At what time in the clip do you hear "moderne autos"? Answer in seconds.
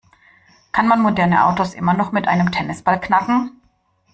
1.03-1.75